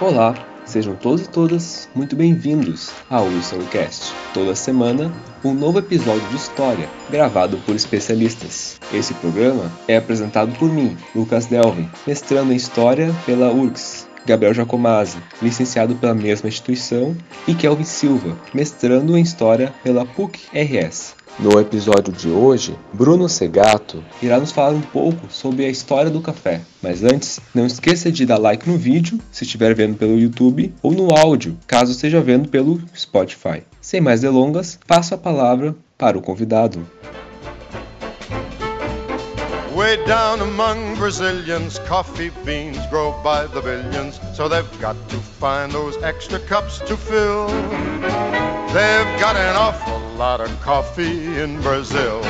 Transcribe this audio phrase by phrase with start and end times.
[0.00, 0.34] Olá,
[0.64, 4.14] sejam todos e todas muito bem-vindos ao WilsonCast.
[4.32, 5.12] Toda semana,
[5.44, 8.80] um novo episódio de história, gravado por especialistas.
[8.94, 15.18] Esse programa é apresentado por mim, Lucas Delvin, mestrando em História pela URGS, Gabriel Jacomazzi,
[15.42, 17.14] licenciado pela mesma instituição,
[17.46, 21.19] e Kelvin Silva, mestrando em História pela PUC-RS.
[21.42, 26.20] No episódio de hoje, Bruno Segato irá nos falar um pouco sobre a história do
[26.20, 26.60] café.
[26.82, 30.92] Mas antes, não esqueça de dar like no vídeo, se estiver vendo pelo YouTube, ou
[30.92, 33.62] no áudio, caso esteja vendo pelo Spotify.
[33.80, 36.86] Sem mais delongas, passo a palavra para o convidado.
[39.74, 45.72] Way down among Brazilians, coffee beans grow by the billions, so they've got to find
[45.72, 47.46] those extra cups to fill.
[48.72, 52.22] They've got an awful lot of coffee in Brazil.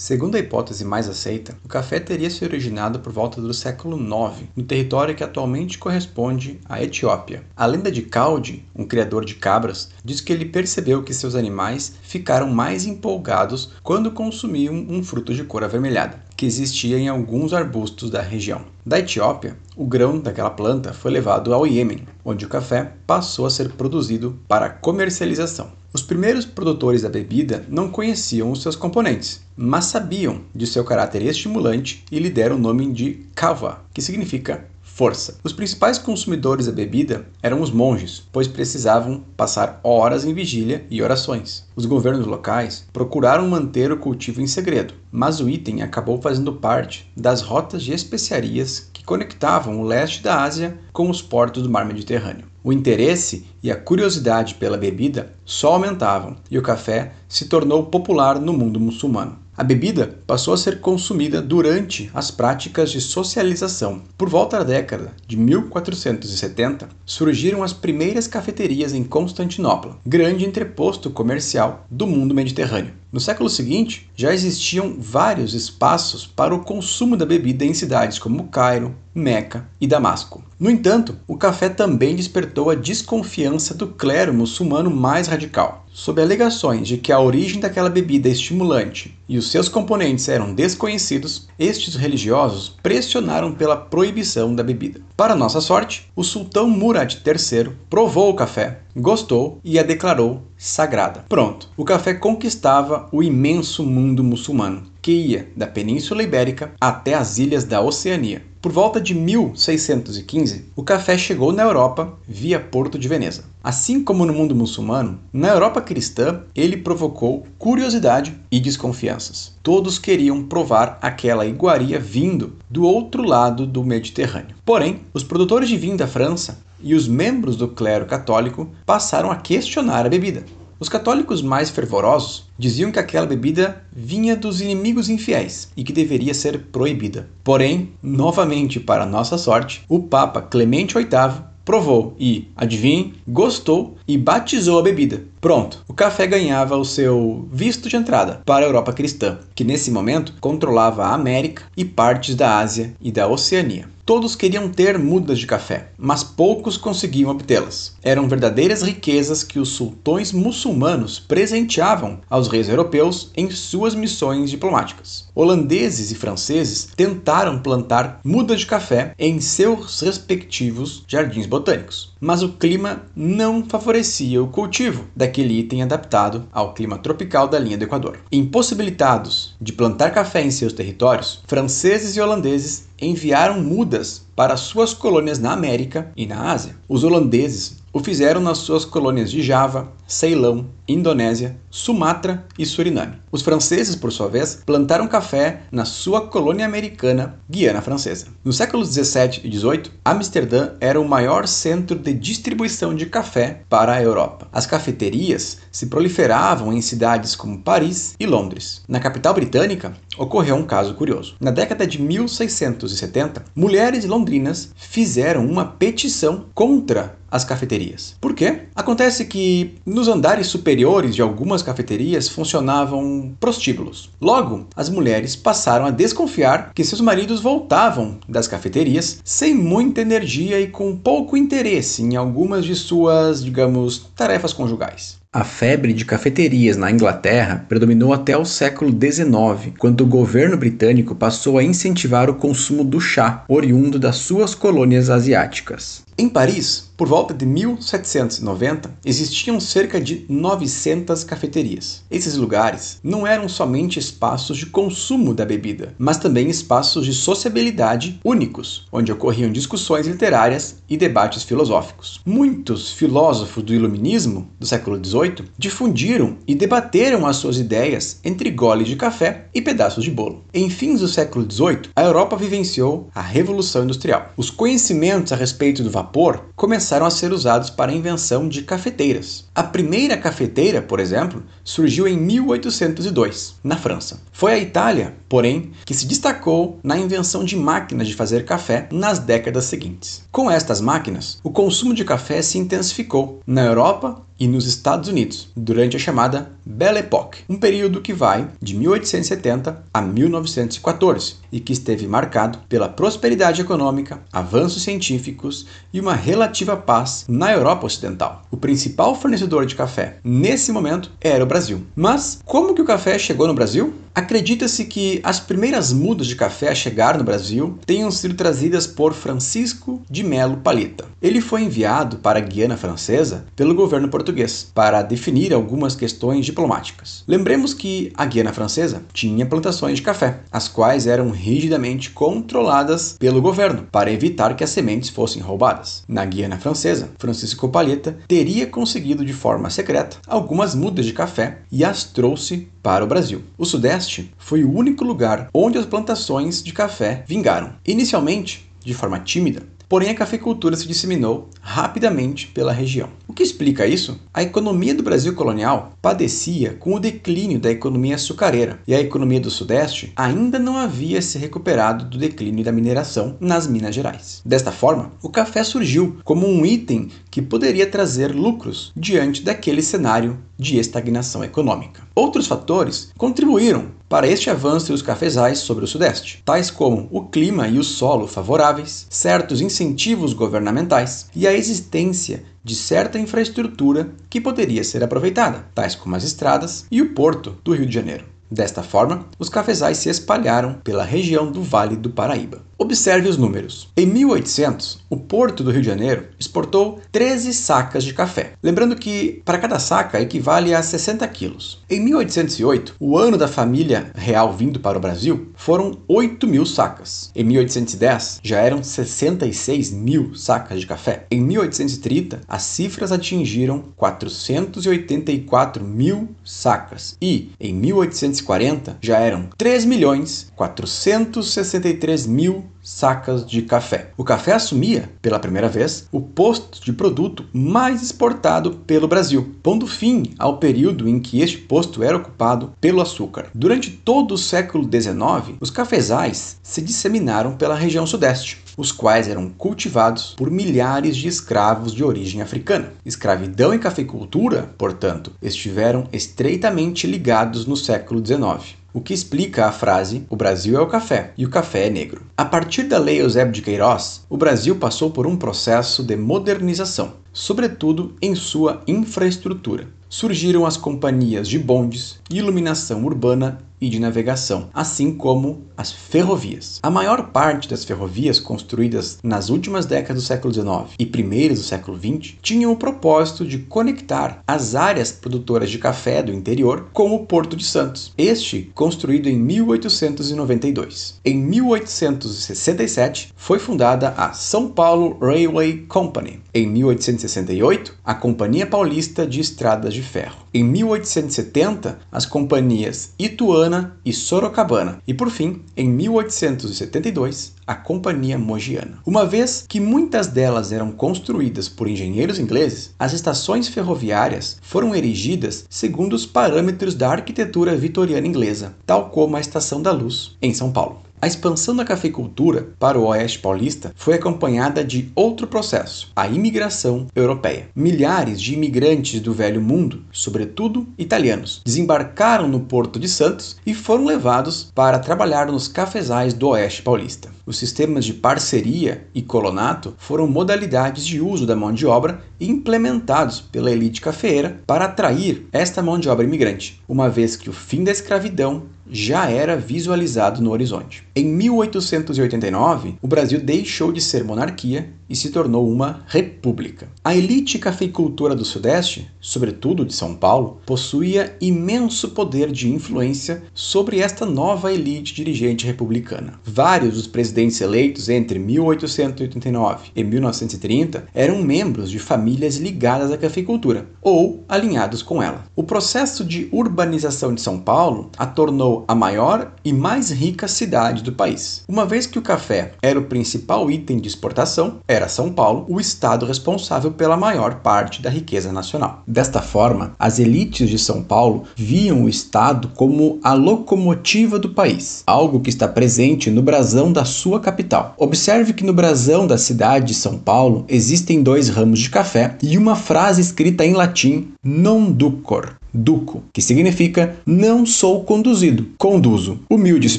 [0.00, 4.46] Segundo a hipótese mais aceita, o café teria se originado por volta do século IX,
[4.54, 7.42] no território que atualmente corresponde à Etiópia.
[7.56, 11.94] A lenda de Caldi, um criador de cabras, diz que ele percebeu que seus animais
[12.00, 18.08] ficaram mais empolgados quando consumiam um fruto de cor avermelhada, que existia em alguns arbustos
[18.08, 18.60] da região.
[18.86, 23.50] Da Etiópia, o grão daquela planta foi levado ao Iêmen, onde o café passou a
[23.50, 25.72] ser produzido para comercialização.
[25.92, 31.20] Os primeiros produtores da bebida não conheciam os seus componentes, mas sabiam de seu caráter
[31.22, 35.38] estimulante e lhe deram o nome de kava, que significa força.
[35.44, 41.02] Os principais consumidores da bebida eram os monges, pois precisavam passar horas em vigília e
[41.02, 41.66] orações.
[41.76, 47.10] Os governos locais procuraram manter o cultivo em segredo, mas o item acabou fazendo parte
[47.16, 51.84] das rotas de especiarias que conectavam o leste da Ásia com os portos do mar
[51.84, 52.46] Mediterrâneo.
[52.64, 58.40] O interesse e a curiosidade pela bebida só aumentavam e o café se tornou popular
[58.40, 59.47] no mundo muçulmano.
[59.58, 64.02] A bebida passou a ser consumida durante as práticas de socialização.
[64.16, 71.84] Por volta da década de 1470, surgiram as primeiras cafeterias em Constantinopla, grande entreposto comercial
[71.90, 72.92] do mundo mediterrâneo.
[73.10, 78.48] No século seguinte, já existiam vários espaços para o consumo da bebida em cidades como
[78.48, 80.44] Cairo, Meca e Damasco.
[80.60, 85.86] No entanto, o café também despertou a desconfiança do clero muçulmano mais radical.
[85.98, 91.48] Sob alegações de que a origem daquela bebida estimulante e os seus componentes eram desconhecidos,
[91.58, 95.00] estes religiosos pressionaram pela proibição da bebida.
[95.16, 101.24] Para nossa sorte, o sultão Murad III provou o café, gostou e a declarou sagrada.
[101.28, 107.38] Pronto, o café conquistava o imenso mundo muçulmano, que ia da Península Ibérica até as
[107.38, 108.44] ilhas da Oceania.
[108.60, 113.44] Por volta de 1615, o café chegou na Europa via Porto de Veneza.
[113.68, 119.52] Assim como no mundo muçulmano, na Europa cristã ele provocou curiosidade e desconfianças.
[119.62, 124.56] Todos queriam provar aquela iguaria vindo do outro lado do Mediterrâneo.
[124.64, 129.36] Porém, os produtores de vinho da França e os membros do clero católico passaram a
[129.36, 130.46] questionar a bebida.
[130.80, 136.32] Os católicos mais fervorosos diziam que aquela bebida vinha dos inimigos infiéis e que deveria
[136.32, 137.28] ser proibida.
[137.44, 144.78] Porém, novamente para nossa sorte, o Papa Clemente VIII provou e, adivinhe, gostou e batizou
[144.78, 145.24] a bebida.
[145.40, 149.90] Pronto, o café ganhava o seu visto de entrada para a Europa cristã, que nesse
[149.90, 153.88] momento controlava a América e partes da Ásia e da Oceania.
[154.08, 157.94] Todos queriam ter mudas de café, mas poucos conseguiam obtê-las.
[158.02, 165.28] Eram verdadeiras riquezas que os sultões muçulmanos presenteavam aos reis europeus em suas missões diplomáticas.
[165.34, 172.48] Holandeses e franceses tentaram plantar mudas de café em seus respectivos jardins botânicos, mas o
[172.54, 178.18] clima não favorecia o cultivo daquele item adaptado ao clima tropical da linha do Equador.
[178.32, 185.38] Impossibilitados de plantar café em seus territórios, franceses e holandeses enviaram mudas para suas colônias
[185.38, 186.76] na América e na Ásia.
[186.88, 193.18] Os holandeses o fizeram nas suas colônias de Java, Ceilão, Indonésia, Sumatra e Suriname.
[193.30, 198.28] Os franceses, por sua vez, plantaram café na sua colônia americana, Guiana Francesa.
[198.42, 203.92] Nos séculos 17 e 18, Amsterdã era o maior centro de distribuição de café para
[203.92, 204.48] a Europa.
[204.52, 208.82] As cafeterias se proliferavam em cidades como Paris e Londres.
[208.88, 211.36] Na capital britânica, ocorreu um caso curioso.
[211.40, 218.16] Na década de 1670, mulheres londrinas fizeram uma petição contra as cafeterias.
[218.20, 218.62] Por quê?
[218.74, 224.10] Acontece que nos andares superiores de algumas cafeterias funcionavam prostíbulos.
[224.20, 230.60] Logo, as mulheres passaram a desconfiar que seus maridos voltavam das cafeterias sem muita energia
[230.60, 235.18] e com pouco interesse em algumas de suas, digamos, tarefas conjugais.
[235.38, 241.14] A febre de cafeterias na Inglaterra predominou até o século XIX, quando o governo britânico
[241.14, 246.07] passou a incentivar o consumo do chá, oriundo das suas colônias asiáticas.
[246.20, 252.02] Em Paris, por volta de 1790, existiam cerca de 900 cafeterias.
[252.10, 258.18] Esses lugares não eram somente espaços de consumo da bebida, mas também espaços de sociabilidade
[258.24, 262.20] únicos, onde ocorriam discussões literárias e debates filosóficos.
[262.26, 268.88] Muitos filósofos do Iluminismo do século XVIII difundiram e debateram as suas ideias entre goles
[268.88, 270.42] de café e pedaços de bolo.
[270.52, 274.32] Em fins do século XVIII, a Europa vivenciou a Revolução Industrial.
[274.36, 278.62] Os conhecimentos a respeito do vapor vapor começaram a ser usados para a invenção de
[278.62, 279.47] cafeteiras.
[279.58, 284.20] A primeira cafeteira, por exemplo, surgiu em 1802, na França.
[284.30, 289.18] Foi a Itália, porém, que se destacou na invenção de máquinas de fazer café nas
[289.18, 290.22] décadas seguintes.
[290.30, 295.48] Com estas máquinas, o consumo de café se intensificou na Europa e nos Estados Unidos,
[295.56, 301.72] durante a chamada Belle Époque, um período que vai de 1870 a 1914 e que
[301.72, 308.37] esteve marcado pela prosperidade econômica, avanços científicos e uma relativa paz na Europa Ocidental.
[308.50, 311.86] O principal fornecedor de café nesse momento era o Brasil.
[311.94, 313.94] Mas como que o café chegou no Brasil?
[314.18, 319.14] Acredita-se que as primeiras mudas de café a chegar no Brasil tenham sido trazidas por
[319.14, 321.04] Francisco de Melo Palita.
[321.22, 327.22] Ele foi enviado para a Guiana Francesa pelo governo português para definir algumas questões diplomáticas.
[327.28, 333.40] Lembremos que a Guiana Francesa tinha plantações de café, as quais eram rigidamente controladas pelo
[333.40, 336.02] governo para evitar que as sementes fossem roubadas.
[336.08, 341.84] Na Guiana Francesa, Francisco Paleta teria conseguido de forma secreta algumas mudas de café e
[341.84, 343.42] as trouxe para o Brasil.
[343.58, 344.07] O Sudeste
[344.38, 347.74] foi o único lugar onde as plantações de café vingaram.
[347.86, 353.08] Inicialmente, de forma tímida, Porém, a cafeicultura se disseminou rapidamente pela região.
[353.26, 354.20] O que explica isso?
[354.34, 359.40] A economia do Brasil colonial padecia com o declínio da economia açucareira e a economia
[359.40, 364.42] do Sudeste ainda não havia se recuperado do declínio da mineração nas Minas Gerais.
[364.44, 370.40] Desta forma, o café surgiu como um item que poderia trazer lucros diante daquele cenário
[370.58, 372.02] de estagnação econômica.
[372.12, 377.68] Outros fatores contribuíram para este avanço dos cafezais sobre o Sudeste, tais como o clima
[377.68, 384.82] e o solo favoráveis, certos incentivos governamentais e a existência de certa infraestrutura que poderia
[384.82, 388.24] ser aproveitada, tais como as estradas e o porto do Rio de Janeiro.
[388.50, 392.66] Desta forma, os cafezais se espalharam pela região do Vale do Paraíba.
[392.80, 393.88] Observe os números.
[393.96, 398.52] Em 1800, o Porto do Rio de Janeiro exportou 13 sacas de café.
[398.62, 401.82] Lembrando que para cada saca equivale a 60 quilos.
[401.90, 407.32] Em 1808, o ano da família real vindo para o Brasil, foram 8 mil sacas.
[407.34, 411.26] Em 1810, já eram 66 mil sacas de café.
[411.32, 417.16] Em 1830, as cifras atingiram 484 mil sacas.
[417.20, 424.10] E em 1840, já eram 3 milhões 463 mil sacas de café.
[424.16, 429.86] O café assumia, pela primeira vez, o posto de produto mais exportado pelo Brasil, pondo
[429.86, 433.46] fim ao período em que este posto era ocupado pelo açúcar.
[433.54, 439.50] Durante todo o século XIX, os cafezais se disseminaram pela região sudeste, os quais eram
[439.50, 442.92] cultivados por milhares de escravos de origem africana.
[443.04, 450.26] Escravidão e cafeicultura, portanto, estiveram estreitamente ligados no século XIX o que explica a frase
[450.28, 452.22] o Brasil é o café e o café é negro.
[452.36, 457.12] A partir da Lei Eusébio de Queiroz, o Brasil passou por um processo de modernização,
[457.32, 459.86] sobretudo em sua infraestrutura.
[460.08, 466.78] Surgiram as companhias de bondes, iluminação urbana e de navegação, assim como as ferrovias.
[466.82, 471.64] A maior parte das ferrovias construídas nas últimas décadas do século XIX e primeiras do
[471.64, 477.14] século XX tinham o propósito de conectar as áreas produtoras de café do interior com
[477.14, 481.20] o Porto de Santos, este construído em 1892.
[481.24, 486.40] Em 1867 foi fundada a São Paulo Railway Company.
[486.52, 490.47] Em 1868, a Companhia Paulista de Estradas de Ferro.
[490.52, 495.02] Em 1870, as companhias Ituana e Sorocabana.
[495.06, 498.98] E por fim, em 1872, a Companhia Mogiana.
[499.04, 505.66] Uma vez que muitas delas eram construídas por engenheiros ingleses, as estações ferroviárias foram erigidas
[505.68, 510.72] segundo os parâmetros da arquitetura vitoriana inglesa, tal como a Estação da Luz, em São
[510.72, 511.07] Paulo.
[511.20, 517.08] A expansão da cafeicultura para o oeste paulista foi acompanhada de outro processo, a imigração
[517.12, 517.68] europeia.
[517.74, 524.04] Milhares de imigrantes do velho mundo, sobretudo italianos, desembarcaram no Porto de Santos e foram
[524.04, 527.30] levados para trabalhar nos cafezais do oeste paulista.
[527.44, 533.40] Os sistemas de parceria e colonato foram modalidades de uso da mão de obra implementados
[533.40, 537.82] pela elite cafeeira para atrair esta mão de obra imigrante, uma vez que o fim
[537.82, 541.02] da escravidão já era visualizado no horizonte.
[541.14, 546.88] Em 1889, o Brasil deixou de ser monarquia e se tornou uma república.
[547.02, 554.00] A elite cafeicultura do Sudeste, sobretudo de São Paulo, possuía imenso poder de influência sobre
[554.00, 556.34] esta nova elite dirigente republicana.
[556.44, 563.86] Vários dos presidentes eleitos entre 1889 e 1930 eram membros de famílias ligadas à cafeicultura
[564.02, 565.44] ou alinhados com ela.
[565.54, 571.02] O processo de urbanização de São Paulo a tornou a maior e mais rica cidade
[571.02, 571.64] do país.
[571.68, 575.78] Uma vez que o café era o principal item de exportação, era São Paulo o
[575.78, 579.02] estado responsável pela maior parte da riqueza nacional.
[579.06, 585.04] Desta forma, as elites de São Paulo viam o estado como a locomotiva do país,
[585.06, 587.94] algo que está presente no brasão da sua capital.
[587.98, 592.56] Observe que no brasão da cidade de São Paulo existem dois ramos de café e
[592.56, 599.40] uma frase escrita em latim non ducor, duco, que significa não sou conduzido, conduzo.
[599.50, 599.98] Humilde esse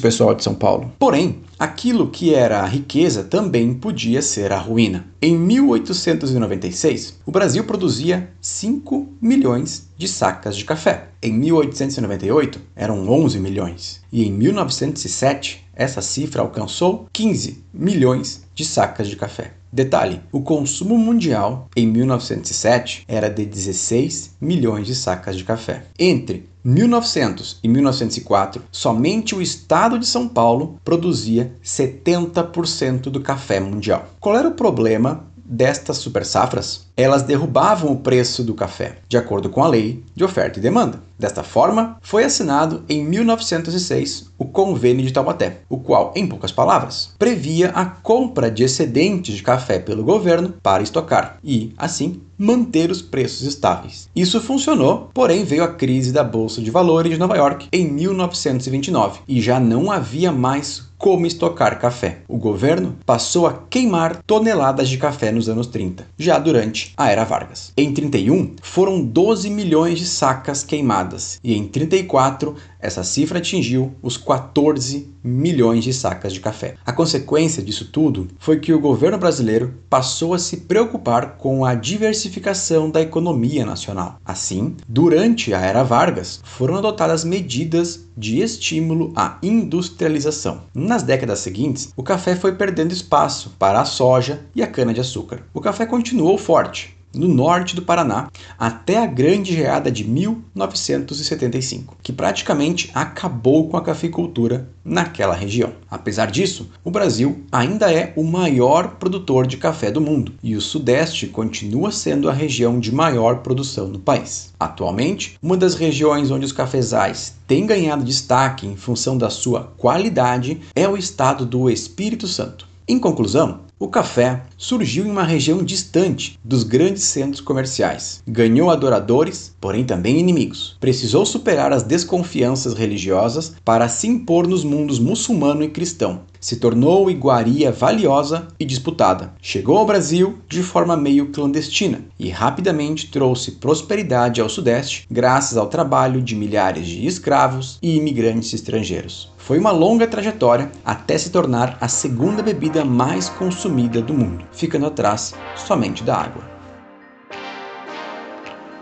[0.00, 0.90] pessoal de São Paulo.
[0.98, 5.06] Porém, aquilo que era a riqueza também podia ser a ruína.
[5.22, 11.10] Em 1896, o Brasil produzia 5 milhões de sacas de café.
[11.22, 14.00] Em 1898, eram 11 milhões.
[14.10, 19.59] E em 1907, essa cifra alcançou 15 milhões de sacas de café.
[19.72, 25.84] Detalhe: o consumo mundial em 1907 era de 16 milhões de sacas de café.
[25.98, 34.06] Entre 1900 e 1904, somente o estado de São Paulo produzia 70% do café mundial.
[34.18, 39.48] Qual era o problema destas super safras, elas derrubavam o preço do café, de acordo
[39.48, 41.00] com a lei de oferta e demanda.
[41.18, 47.14] Desta forma, foi assinado em 1906 o Convênio de Taubaté, o qual, em poucas palavras,
[47.18, 53.02] previa a compra de excedentes de café pelo governo para estocar e, assim, manter os
[53.02, 54.08] preços estáveis.
[54.16, 59.20] Isso funcionou, porém veio a crise da Bolsa de Valores de Nova York em 1929
[59.28, 62.18] e já não havia mais como estocar café.
[62.28, 67.24] O governo passou a queimar toneladas de café nos anos 30, já durante a era
[67.24, 67.72] Vargas.
[67.76, 74.16] Em 31, foram 12 milhões de sacas queimadas e em 34 essa cifra atingiu os
[74.16, 76.76] 14 milhões de sacas de café.
[76.84, 81.74] A consequência disso tudo foi que o governo brasileiro passou a se preocupar com a
[81.74, 84.18] diversificação da economia nacional.
[84.24, 90.62] Assim, durante a era Vargas, foram adotadas medidas de estímulo à industrialização.
[90.74, 95.42] Nas décadas seguintes, o café foi perdendo espaço para a soja e a cana-de-açúcar.
[95.54, 102.12] O café continuou forte, no norte do Paraná, até a Grande Geada de 1975, que
[102.12, 105.72] praticamente acabou com a cafeicultura naquela região.
[105.90, 110.60] Apesar disso, o Brasil ainda é o maior produtor de café do mundo e o
[110.60, 114.52] Sudeste continua sendo a região de maior produção no país.
[114.58, 120.60] Atualmente, uma das regiões onde os cafezais têm ganhado destaque em função da sua qualidade
[120.74, 122.68] é o estado do Espírito Santo.
[122.86, 128.22] Em conclusão, o café surgiu em uma região distante dos grandes centros comerciais.
[128.28, 130.76] Ganhou adoradores, porém também inimigos.
[130.78, 136.20] Precisou superar as desconfianças religiosas para se impor nos mundos muçulmano e cristão.
[136.38, 139.32] Se tornou iguaria valiosa e disputada.
[139.40, 145.68] Chegou ao Brasil de forma meio clandestina e rapidamente trouxe prosperidade ao Sudeste graças ao
[145.68, 149.30] trabalho de milhares de escravos e imigrantes estrangeiros.
[149.50, 154.86] Foi uma longa trajetória até se tornar a segunda bebida mais consumida do mundo, ficando
[154.86, 156.44] atrás somente da água.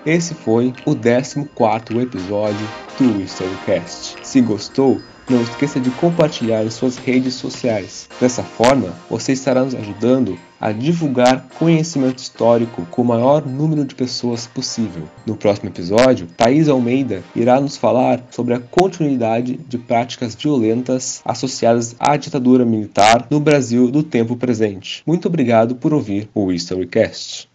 [0.05, 4.19] Esse foi o 14º episódio do Historycast.
[4.23, 8.09] Se gostou, não esqueça de compartilhar em suas redes sociais.
[8.21, 13.95] Dessa forma, você estará nos ajudando a divulgar conhecimento histórico com o maior número de
[13.95, 15.05] pessoas possível.
[15.25, 21.95] No próximo episódio, Thaís Almeida irá nos falar sobre a continuidade de práticas violentas associadas
[21.99, 25.03] à ditadura militar no Brasil do tempo presente.
[25.07, 27.47] Muito obrigado por ouvir o Historycast.